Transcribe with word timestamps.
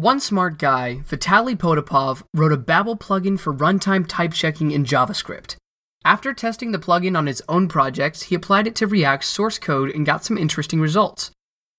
One 0.00 0.20
smart 0.20 0.60
guy, 0.60 1.00
Vitaly 1.08 1.56
Potapov, 1.56 2.22
wrote 2.32 2.52
a 2.52 2.56
Babel 2.56 2.96
plugin 2.96 3.36
for 3.36 3.52
runtime 3.52 4.06
type 4.06 4.32
checking 4.32 4.70
in 4.70 4.84
JavaScript. 4.84 5.56
After 6.04 6.32
testing 6.32 6.70
the 6.70 6.78
plugin 6.78 7.18
on 7.18 7.26
his 7.26 7.42
own 7.48 7.66
projects, 7.66 8.22
he 8.22 8.36
applied 8.36 8.68
it 8.68 8.76
to 8.76 8.86
React's 8.86 9.26
source 9.26 9.58
code 9.58 9.90
and 9.90 10.06
got 10.06 10.24
some 10.24 10.38
interesting 10.38 10.80
results. 10.80 11.32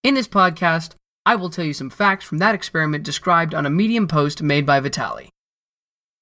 In 0.03 0.15
this 0.15 0.27
podcast, 0.27 0.95
I 1.25 1.37
will 1.37 1.49
tell 1.49 1.63
you 1.63 1.71
some 1.71 1.89
facts 1.89 2.25
from 2.25 2.39
that 2.39 2.53
experiment 2.53 3.05
described 3.05 3.55
on 3.55 3.65
a 3.65 3.69
Medium 3.69 4.05
post 4.05 4.43
made 4.43 4.65
by 4.65 4.81
Vitaly. 4.81 5.29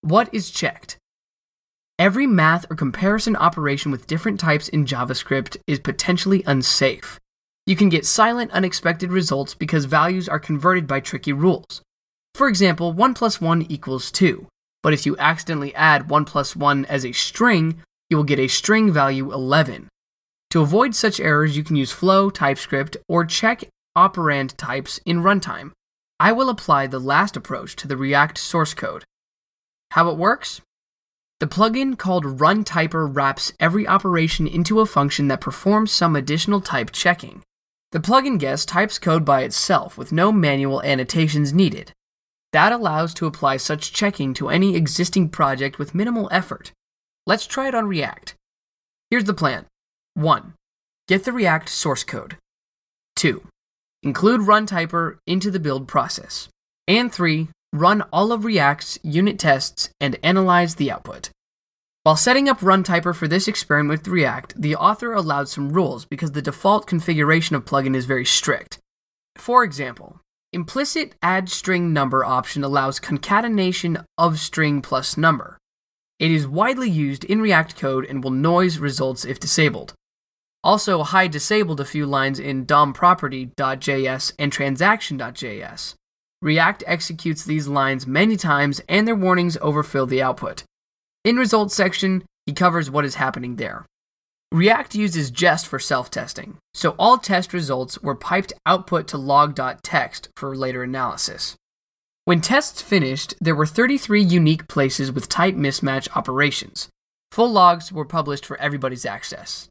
What 0.01 0.31
is 0.31 0.51
checked? 0.51 0.97
Every 1.97 2.27
math 2.27 2.69
or 2.69 2.75
comparison 2.75 3.35
operation 3.35 3.91
with 3.91 4.05
different 4.05 4.39
types 4.39 4.69
in 4.69 4.85
JavaScript 4.85 5.57
is 5.65 5.79
potentially 5.79 6.43
unsafe. 6.45 7.19
You 7.65 7.75
can 7.75 7.89
get 7.89 8.05
silent, 8.05 8.51
unexpected 8.51 9.11
results 9.11 9.55
because 9.55 9.85
values 9.85 10.29
are 10.29 10.39
converted 10.39 10.85
by 10.85 10.99
tricky 10.99 11.33
rules. 11.33 11.81
For 12.37 12.47
example, 12.47 12.93
1 12.93 13.15
plus 13.15 13.41
1 13.41 13.63
equals 13.63 14.11
2, 14.11 14.45
but 14.83 14.93
if 14.93 15.07
you 15.07 15.17
accidentally 15.17 15.73
add 15.73 16.07
1 16.07 16.23
plus 16.25 16.55
1 16.55 16.85
as 16.85 17.03
a 17.03 17.11
string, 17.11 17.81
you 18.11 18.17
will 18.17 18.23
get 18.23 18.37
a 18.37 18.47
string 18.47 18.93
value 18.93 19.33
11. 19.33 19.87
To 20.51 20.61
avoid 20.61 20.93
such 20.93 21.19
errors, 21.19 21.57
you 21.57 21.63
can 21.63 21.75
use 21.75 21.91
flow, 21.91 22.29
TypeScript, 22.29 22.95
or 23.09 23.25
check 23.25 23.63
operand 23.97 24.55
types 24.55 24.99
in 25.03 25.23
runtime. 25.23 25.71
I 26.19 26.31
will 26.31 26.51
apply 26.51 26.85
the 26.85 26.99
last 26.99 27.35
approach 27.35 27.75
to 27.77 27.87
the 27.87 27.97
React 27.97 28.37
source 28.37 28.75
code. 28.75 29.03
How 29.89 30.07
it 30.11 30.17
works? 30.19 30.61
The 31.39 31.47
plugin 31.47 31.97
called 31.97 32.23
RunTyper 32.23 33.15
wraps 33.15 33.51
every 33.59 33.87
operation 33.87 34.45
into 34.45 34.79
a 34.79 34.85
function 34.85 35.27
that 35.29 35.41
performs 35.41 35.91
some 35.91 36.15
additional 36.15 36.61
type 36.61 36.91
checking. 36.91 37.41
The 37.93 37.99
plugin 37.99 38.37
guest 38.37 38.67
types 38.67 38.99
code 38.99 39.25
by 39.25 39.41
itself 39.41 39.97
with 39.97 40.11
no 40.11 40.31
manual 40.31 40.83
annotations 40.83 41.51
needed. 41.51 41.93
That 42.53 42.71
allows 42.71 43.13
to 43.15 43.27
apply 43.27 43.57
such 43.57 43.93
checking 43.93 44.33
to 44.35 44.49
any 44.49 44.75
existing 44.75 45.29
project 45.29 45.79
with 45.79 45.95
minimal 45.95 46.29
effort. 46.31 46.71
Let's 47.25 47.45
try 47.45 47.67
it 47.67 47.75
on 47.75 47.87
React. 47.87 48.35
Here's 49.09 49.25
the 49.25 49.33
plan 49.33 49.65
1. 50.15 50.53
Get 51.07 51.23
the 51.23 51.31
React 51.31 51.69
source 51.69 52.03
code. 52.03 52.37
2. 53.17 53.43
Include 54.03 54.41
RunTyper 54.41 55.17
into 55.25 55.51
the 55.51 55.59
build 55.59 55.87
process. 55.87 56.49
And 56.87 57.11
3 57.11 57.49
run 57.73 58.01
all 58.13 58.31
of 58.31 58.45
React's 58.45 58.97
unit 59.03 59.37
tests, 59.37 59.89
and 59.99 60.17
analyze 60.23 60.75
the 60.75 60.91
output. 60.91 61.29
While 62.03 62.15
setting 62.15 62.47
up 62.47 62.59
RunTyper 62.59 63.13
for 63.13 63.27
this 63.27 63.47
experiment 63.47 63.99
with 63.99 64.07
React, 64.07 64.61
the 64.61 64.75
author 64.75 65.13
allowed 65.13 65.49
some 65.49 65.73
rules 65.73 66.05
because 66.05 66.31
the 66.31 66.41
default 66.41 66.87
configuration 66.87 67.55
of 67.55 67.65
plugin 67.65 67.95
is 67.95 68.05
very 68.05 68.25
strict. 68.25 68.79
For 69.35 69.63
example, 69.63 70.21
implicit 70.53 71.15
add 71.21 71.49
string 71.49 71.93
number 71.93 72.23
option 72.23 72.63
allows 72.63 72.99
concatenation 72.99 73.97
of 74.17 74.39
string 74.39 74.81
plus 74.81 75.17
number. 75.17 75.57
It 76.19 76.31
is 76.31 76.47
widely 76.47 76.89
used 76.89 77.23
in 77.25 77.41
React 77.41 77.75
code 77.77 78.05
and 78.05 78.23
will 78.23 78.31
noise 78.31 78.79
results 78.79 79.25
if 79.25 79.39
disabled. 79.39 79.93
Also, 80.63 81.03
hide 81.03 81.31
disabled 81.31 81.79
a 81.79 81.85
few 81.85 82.05
lines 82.05 82.39
in 82.39 82.65
DOM-property.js 82.65 84.33
and 84.39 84.51
transaction.js. 84.51 85.93
React 86.41 86.83
executes 86.87 87.45
these 87.45 87.67
lines 87.67 88.07
many 88.07 88.35
times 88.35 88.81
and 88.89 89.07
their 89.07 89.15
warnings 89.15 89.57
overfill 89.61 90.05
the 90.05 90.21
output. 90.21 90.63
In 91.23 91.35
results 91.35 91.75
section, 91.75 92.23
he 92.45 92.53
covers 92.53 92.89
what 92.89 93.05
is 93.05 93.15
happening 93.15 93.55
there. 93.57 93.85
React 94.51 94.95
uses 94.95 95.29
Jest 95.29 95.67
for 95.67 95.77
self-testing, 95.77 96.57
so 96.73 96.91
all 96.97 97.17
test 97.17 97.53
results 97.53 97.99
were 97.99 98.15
piped 98.15 98.53
output 98.65 99.07
to 99.09 99.17
log.txt 99.17 100.27
for 100.35 100.55
later 100.55 100.83
analysis. 100.83 101.55
When 102.25 102.41
tests 102.41 102.81
finished, 102.81 103.33
there 103.41 103.55
were 103.55 103.65
33 103.65 104.21
unique 104.21 104.67
places 104.67 105.11
with 105.11 105.29
type 105.29 105.55
mismatch 105.55 106.07
operations. 106.15 106.89
Full 107.31 107.51
logs 107.51 107.91
were 107.91 108.05
published 108.05 108.45
for 108.45 108.57
everybody's 108.57 109.05
access. 109.05 109.67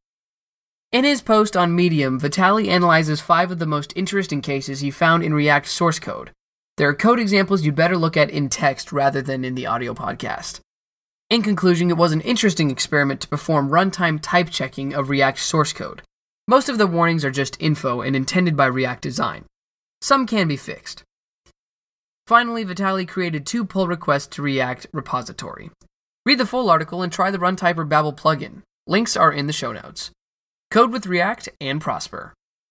In 0.93 1.05
his 1.05 1.23
post 1.23 1.57
on 1.57 1.75
Medium, 1.75 2.21
Vitaly 2.21 2.69
analyzes 2.69 3.21
five 3.21 3.51
of 3.51 3.59
the 3.59 3.67
most 3.67 3.93
interesting 3.97 4.41
cases 4.41 4.81
he 4.81 4.91
found 4.91 5.23
in 5.23 5.35
React 5.35 5.69
source 5.69 5.99
code, 5.99 6.31
there 6.77 6.91
are 6.91 6.95
code 6.95 7.19
examples 7.19 7.65
you'd 7.65 7.75
better 7.75 7.97
look 7.97 8.19
at 8.19 8.29
in 8.29 8.51
text 8.51 8.93
rather 8.93 9.23
than 9.23 9.47
in 9.47 9.55
the 9.55 9.65
audio 9.65 9.95
podcast. 9.95 10.61
In 11.29 11.43
conclusion, 11.43 11.91
it 11.91 11.97
was 11.97 12.13
an 12.13 12.21
interesting 12.21 12.71
experiment 12.71 13.21
to 13.23 13.29
perform 13.29 13.71
runtime 13.71 14.21
type 14.23 14.49
checking 14.49 14.95
of 14.95 15.11
React 15.11 15.41
source 15.41 15.73
code. 15.73 16.03
Most 16.47 16.69
of 16.69 16.79
the 16.79 16.87
warnings 16.87 17.25
are 17.25 17.33
just 17.33 17.61
info 17.61 18.01
and 18.01 18.15
intended 18.15 18.57
by 18.57 18.67
React 18.67 19.03
design. 19.03 19.45
Some 20.01 20.29
can 20.29 20.47
be 20.47 20.57
fixed. 20.57 21.03
Finally, 22.29 22.65
Vitaly 22.65 23.09
created 23.09 23.45
two 23.45 23.65
pull 23.65 23.89
requests 23.89 24.29
to 24.29 24.43
React 24.43 24.87
repository. 24.93 25.71
Read 26.25 26.39
the 26.39 26.47
full 26.47 26.71
article 26.71 27.03
and 27.03 27.13
try 27.13 27.33
the 27.33 27.39
RunTyper 27.39 27.89
Babel 27.89 28.13
plugin. 28.13 28.63
Links 28.87 29.17
are 29.17 29.33
in 29.33 29.49
the 29.49 29.53
show 29.53 29.73
notes. 29.73 30.13
Code 30.71 30.93
with 30.93 31.07
React 31.07 31.49
and 31.61 31.81
prosper. 31.81 32.35